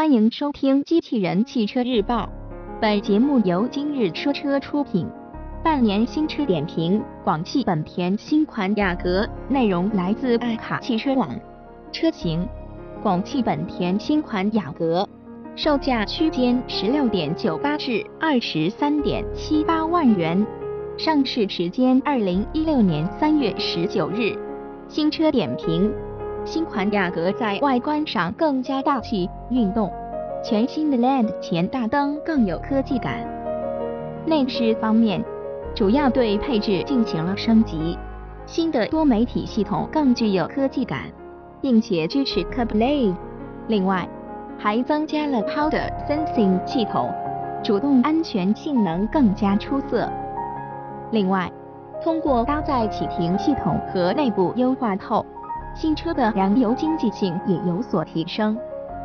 [0.00, 2.24] 欢迎收听《机器人汽车日报》，
[2.80, 5.06] 本节目由今日说车出品。
[5.62, 11.28] 半年新车点评：广汽本田新款雅阁，内容来自爱卡汽车网。
[11.92, 12.48] 车型：
[13.02, 15.06] 广汽本田新款雅阁，
[15.54, 20.46] 售价区间十六点九八至二十三点七八万元，
[20.96, 24.34] 上市时间二零一六年三月十九日。
[24.88, 25.92] 新车点评。
[26.44, 29.92] 新款雅阁在外观上更加大气、运动，
[30.42, 33.20] 全新的 LED 前大灯更有科技感。
[34.24, 35.22] 内饰方面，
[35.74, 37.96] 主要对配置进行了升级，
[38.46, 41.02] 新的多媒体系统更具有科技感，
[41.60, 43.14] 并且支持 CarPlay。
[43.68, 44.08] 另外，
[44.58, 47.12] 还增加了 Powder Sensing 系统，
[47.62, 50.08] 主动安全性能更加出色。
[51.10, 51.50] 另外，
[52.02, 55.24] 通过搭载启停系统和内部优化后。
[55.74, 58.56] 新车的燃油经济性也有所提升，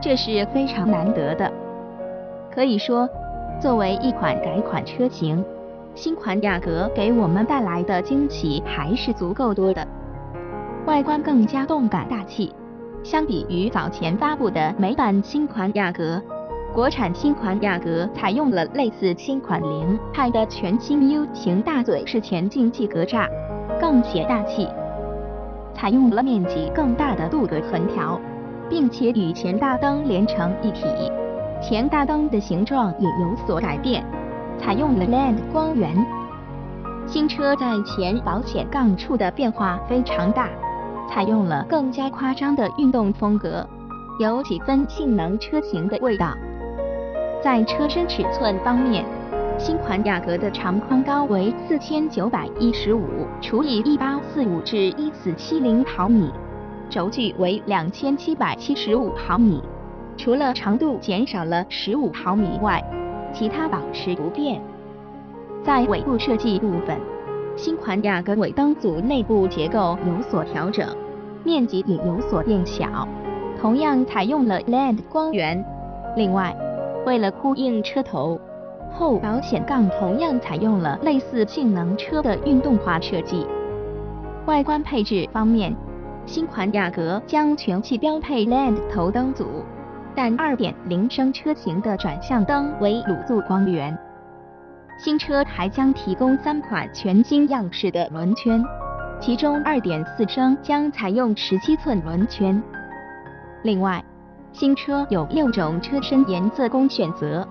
[0.00, 1.50] 这是非常难得的。
[2.54, 3.08] 可以说，
[3.60, 5.44] 作为一款改款车型，
[5.94, 9.86] 新款雅阁给我们带来的惊喜还是足够多的。
[10.86, 12.54] 外观更加动感大气，
[13.02, 16.22] 相比于早前发布的美版新款雅阁，
[16.72, 23.28] 国产新款雅阁采用了类似新款凌派的全新 U 型大嘴式前进气格栅，
[23.80, 24.68] 更显大气。
[25.80, 28.20] 采用了面积更大的镀铬横条，
[28.68, 30.84] 并且与前大灯连成一体，
[31.62, 34.04] 前大灯的形状也有所改变，
[34.58, 35.96] 采用了 LED 光源。
[37.06, 40.50] 新车在前保险杠处的变化非常大，
[41.08, 43.66] 采用了更加夸张的运动风格，
[44.18, 46.34] 有几分性能车型的味道。
[47.42, 49.02] 在车身尺寸方面，
[49.60, 53.04] 新款雅阁的长宽高为四千九百一十五
[53.42, 56.30] 除以一八四五至一四七零毫米，
[56.88, 59.62] 轴距为两千七百七十五毫米。
[60.16, 62.82] 除了长度减少了十五毫米外，
[63.34, 64.62] 其他保持不变。
[65.62, 66.98] 在尾部设计部分，
[67.54, 70.88] 新款雅阁尾灯组内部结构有所调整，
[71.44, 73.06] 面积也有所变小，
[73.60, 75.62] 同样采用了 LED 光源。
[76.16, 76.56] 另外，
[77.04, 78.40] 为了呼应车头。
[78.92, 83.46] 后保险杠同样采用了类似性能车的运动化设计。
[84.46, 85.74] 外观配置方面，
[86.26, 89.64] 新款雅阁将全系标配 LED 头灯组，
[90.14, 93.96] 但2.0升车型的转向灯为卤素光源。
[94.98, 98.62] 新车还将提供三款全新样式的轮圈，
[99.18, 102.62] 其中2.4升将采用17寸轮圈。
[103.62, 104.04] 另外，
[104.52, 107.46] 新车有六种车身颜色供选择。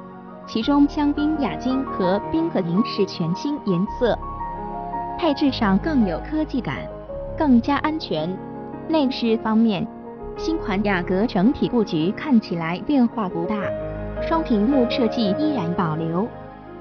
[0.52, 4.18] 其中香槟雅金和冰格银是全新颜色，
[5.16, 6.78] 配置上更有科技感，
[7.38, 8.36] 更加安全。
[8.88, 9.88] 内饰方面，
[10.38, 13.58] 新款雅阁整体布局看起来变化不大，
[14.28, 16.28] 双屏幕设计依然保留，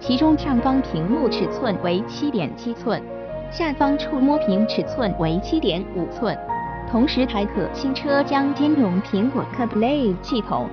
[0.01, 3.03] 其中上方屏幕尺寸为七点七寸，
[3.51, 6.35] 下方触摸屏尺寸为七点五寸，
[6.91, 10.67] 同时还可新车将兼容苹果 CarPlay 系统。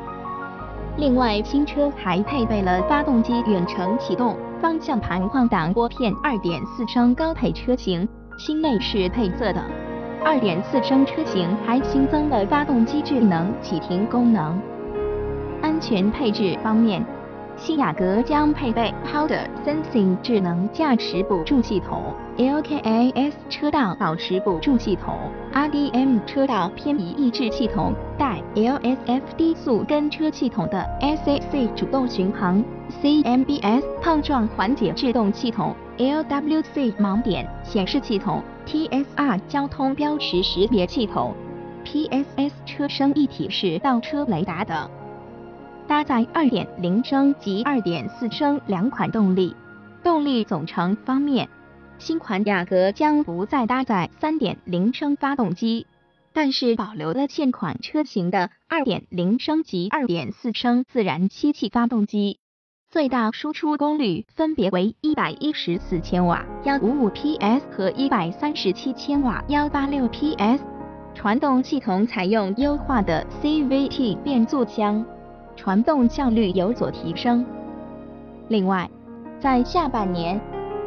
[0.98, 8.08] 另外，新车还配备了发动机远程启动、方向盘换挡拨片、2.4升高配车型、
[8.38, 9.62] 新内饰配色等。
[10.24, 14.58] 2.4升车型还新增了发动机智能启停功能。
[15.62, 17.06] 安全配置方面。
[17.58, 25.18] 新雅阁将配备 Powder Sensing 智能驾驶辅助系统、LKAS 车道保持辅助系统、
[25.54, 32.62] RDM 车道偏移抑制系统、带 LSF 低速跟车系统的 SAC 主动巡航、
[33.02, 41.34] CMBS 碰撞缓解制动系统、LWC 盲点显示系统、TSR 交通标识识别系统、
[41.86, 45.05] PSS 车身一体式倒车雷达等。
[45.88, 49.56] 搭载2.0升及2.4升两款动力，
[50.04, 51.48] 动力总成方面，
[52.00, 55.86] 新款雅阁将不再搭载3.0升发动机，
[56.34, 62.40] 但是保留了现款车型的2.0升及2.4升自然吸气发动机，
[62.90, 70.64] 最大输出功率分别为114千瓦155 PS 和137千瓦186 PS，
[71.14, 75.06] 传动系统采用优化的 CVT 变速箱。
[75.56, 77.46] 传动效率有所提升。
[78.50, 78.90] 另外，
[79.40, 80.40] 在下半年，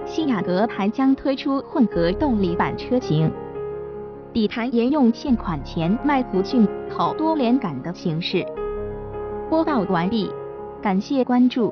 [0.05, 3.31] 新雅阁还将推出混合动力版车型，
[4.32, 8.47] 底盘沿用现款前麦弗逊后多连杆的形式。
[9.50, 10.31] 播报完毕，
[10.82, 11.67] 感谢关注。